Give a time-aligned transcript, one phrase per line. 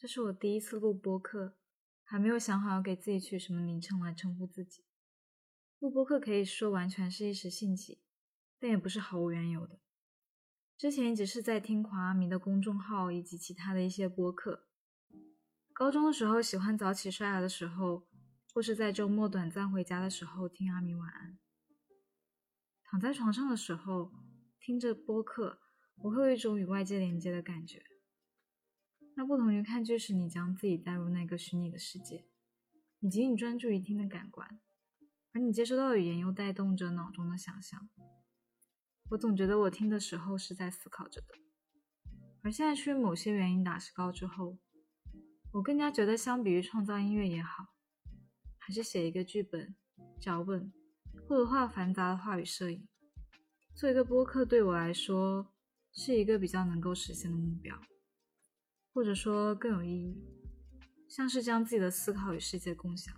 [0.00, 1.56] 这是我第一次录播客，
[2.04, 4.84] 还没有想好要给自己取什么名称来称呼自己。
[5.80, 8.00] 录播客可以说完全是一时兴起，
[8.60, 9.80] 但也不是毫无缘由的。
[10.76, 14.68] 之前一直是在听狂阿弥的公众号以及其他的一些播客。
[15.72, 18.06] 高中的时候喜欢早起刷牙的时候，
[18.54, 21.40] 或是在周末短暂回家的时候听阿弥晚安。
[22.84, 24.12] 躺在床上的时候
[24.60, 25.58] 听着播客，
[25.96, 27.82] 我会有一种与外界连接的感觉。
[29.18, 32.24] 那不同于看剧时，你将自己带入那个虚拟的世界，
[33.00, 34.60] 以及你专注于听的感官，
[35.32, 37.88] 而你接收到的语言又带动着脑中的想象。
[39.10, 41.34] 我总觉得我听的时候是在思考着的，
[42.42, 44.56] 而现在出于某些原因打石膏之后，
[45.50, 47.74] 我更加觉得，相比于创造音乐也好，
[48.56, 49.74] 还是写一个剧本、
[50.20, 50.72] 脚本，
[51.28, 52.86] 或者画繁杂的话语摄影，
[53.74, 55.52] 做一个播客对我来说
[55.92, 57.80] 是一个比较能够实现的目标。
[58.98, 60.24] 或者说更有意义，
[61.08, 63.14] 像是将自己的思考与世界共享。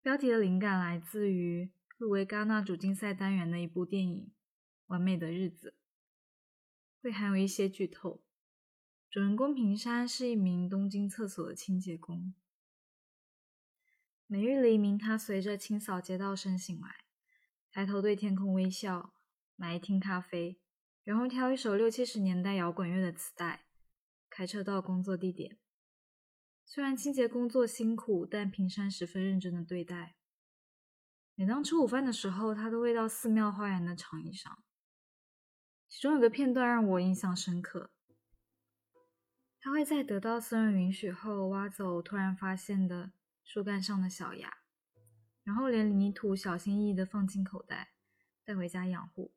[0.00, 4.24] 标题的灵感来自于入围戛纳主竞赛单元的一部电影
[4.86, 5.76] 《完美的日子》，
[7.04, 8.24] 会含有一些剧透。
[9.08, 12.34] 主人公平山是一名东京厕所的清洁工，
[14.26, 16.96] 每日黎明，他随着清扫街道声醒来，
[17.70, 19.14] 抬头对天空微笑，
[19.54, 20.58] 买一听咖啡。
[21.04, 23.64] 然后挑一首六七十年代摇滚乐的磁带，
[24.30, 25.58] 开车到工作地点。
[26.64, 30.16] 虽然清洁工作辛苦，但平山十分认真的对待。
[31.34, 34.62] 每当吃午饭的时候，他都会到寺庙花园的长椅上。
[35.88, 37.90] 其中有个片段让我印象深刻，
[39.60, 43.12] 他会在得到僧人允许后，挖走突然发现的
[43.44, 44.58] 树干上的小芽，
[45.42, 47.92] 然后连泥土小心翼翼的放进口袋，
[48.44, 49.34] 带回家养护。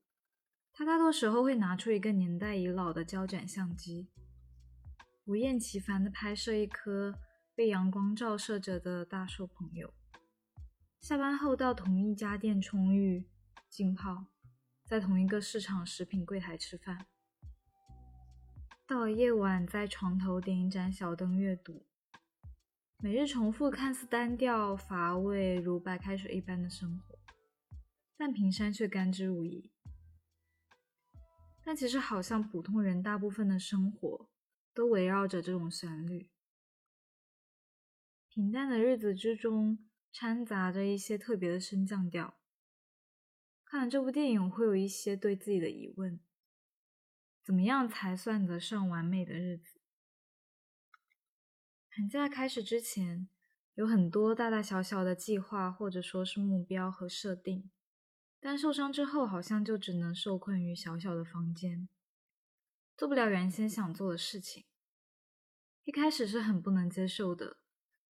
[0.77, 4.09] 他大多时候会拿出一个年代已老的胶卷相机，
[5.23, 7.15] 不厌其烦地拍摄一颗
[7.55, 9.93] 被阳光照射着的大树朋友。
[10.99, 13.25] 下班后到同一家店冲浴、
[13.69, 14.25] 浸泡，
[14.83, 17.05] 在同一个市场食品柜台吃饭。
[18.85, 21.85] 到了夜晚，在床头点一盏小灯阅读。
[22.99, 27.17] 每日重复看似单调乏味如白开水一般的生活，
[28.17, 29.69] 但平山却甘之如饴。
[31.67, 34.29] 但其实，好像普通人大部分的生活
[34.71, 36.29] 都围绕着这种旋律。
[38.29, 42.37] 平淡的日子之中，掺杂着一些特别的升降调。
[43.65, 46.19] 看了这部电影，会有一些对自己的疑问：
[47.43, 49.79] 怎么样才算得上完美的日子？
[51.89, 53.27] 寒假开始之前，
[53.73, 57.71] 有很多大大小小的计划，或者说是目标和设定。
[58.45, 61.89] 但受伤之后，好像就只能受困于小小的房间，
[62.95, 64.67] 做不了原先想做的事情。
[65.83, 67.57] 一开始是很不能接受的，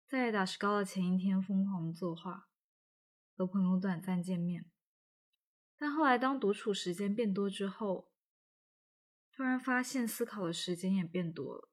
[0.08, 2.48] 在打石膏的前一天疯狂作画，
[3.36, 4.72] 和朋友短暂见面。
[5.78, 8.10] 但后来当独处时间变多之后，
[9.36, 11.68] 突然发现思考的时间也变多了。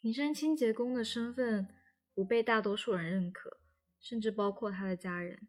[0.00, 1.68] 平山清洁工的身份
[2.14, 3.60] 不被大多数人认可，
[4.00, 5.48] 甚至包括他的家人。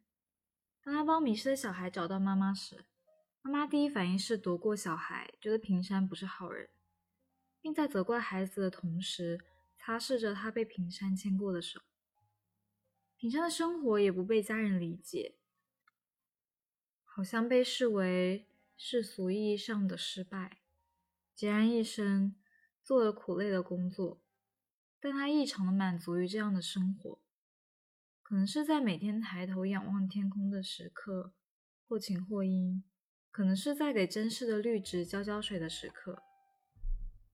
[0.88, 2.86] 当他帮迷失的小孩找到妈妈时，
[3.42, 6.70] 妈妈第一反应是夺过小孩，觉得平山不是好人，
[7.60, 9.38] 并在责怪孩子的同时，
[9.76, 11.82] 擦拭着他被平山牵过的手。
[13.18, 15.36] 平山的生活也不被家人理解，
[17.04, 20.60] 好像被视为世俗意义上的失败。
[21.36, 22.34] 孑然一身，
[22.82, 24.22] 做了苦累的工作，
[25.02, 27.20] 但他异常的满足于这样的生活。
[28.28, 31.34] 可能是在每天抬头仰望天空的时刻，
[31.88, 32.84] 或晴或阴；
[33.32, 36.22] 可能是在给真实的绿植浇浇水的时刻；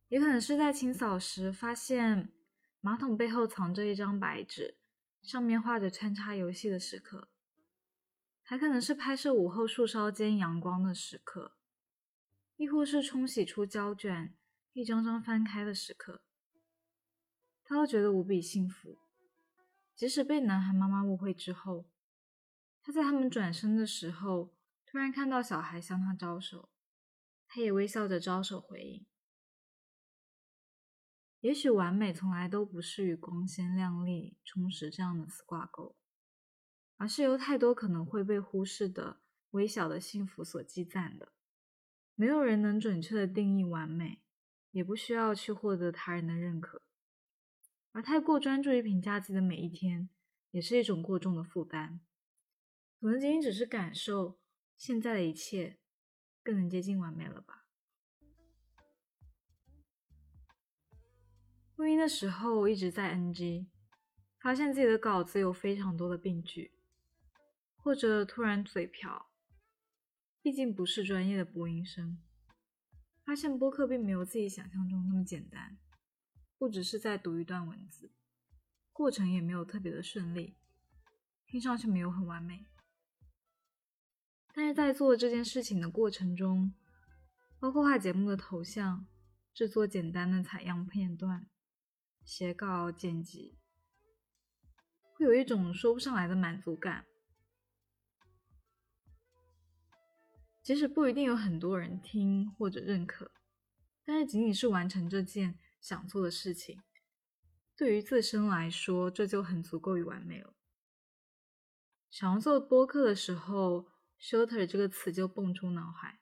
[0.10, 2.32] 也可能是在清扫时发现
[2.80, 4.78] 马桶背后藏着一张白纸，
[5.24, 7.28] 上面画着穿插游戏的时刻；
[8.44, 11.56] 还可能是拍摄午后树梢间阳光的时刻，
[12.56, 14.36] 亦或是冲洗出胶卷
[14.74, 16.22] 一张张翻开的时刻，
[17.64, 19.00] 他都觉得无比幸福。
[19.96, 21.90] 即使被男孩妈妈误会之后，
[22.82, 24.56] 他在他们转身的时候，
[24.86, 26.70] 突然看到小孩向他招手，
[27.48, 29.06] 他也微笑着招手回应。
[31.42, 35.96] 也许完美从来都不是与光鲜亮丽、充实这样的词挂钩，
[36.98, 41.34] 而是由太多可能会被忽视的微小的幸福所积攒的。
[42.16, 44.22] 没有人能准确的定义完美，
[44.72, 46.82] 也不需要去获得他人的认可。
[47.94, 50.10] 而太过专注于评价自己的每一天，
[50.52, 52.02] 也是一种过重的负担。
[53.00, 54.40] 可能仅仅只是感受
[54.76, 55.78] 现在的一切，
[56.44, 57.66] 更能接近完美了吧。
[61.76, 63.68] 录音的时候一直在 NG，
[64.40, 66.72] 发现自己的稿子有非常多的病句，
[67.76, 69.30] 或者突然嘴瓢。
[70.42, 72.22] 毕竟不是专业的播音生，
[73.24, 75.78] 发现播客并没有自己想象中那么简单，
[76.64, 78.10] 不只是在读一段文字，
[78.94, 80.56] 过程也没有特别的顺利，
[81.46, 82.66] 听上去没有很完美。
[84.54, 86.74] 但是在做这件事情的过程中，
[87.60, 89.06] 包括画节目的头像、
[89.54, 91.50] 制作简单的采样片段、
[92.24, 93.58] 写稿、剪辑，
[95.16, 97.06] 会有一种说不上来的满足感。
[100.62, 103.34] 即使不一定有很多人听或者认可，
[104.06, 106.82] 但是仅仅是完成这件想做的事情，
[107.76, 110.54] 对于自身来说，这就很足够与完美了。
[112.10, 116.22] 想要做播客的时候，“shorter” 这个词就蹦出脑海。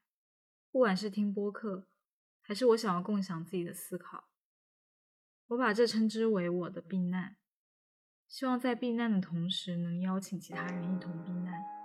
[0.72, 1.88] 不管是听播客，
[2.42, 4.32] 还是我想要共享自己的思考，
[5.50, 7.38] 我把这称之为我的避难。
[8.28, 11.81] 希望在避难的同时，能邀请其他人一同避难。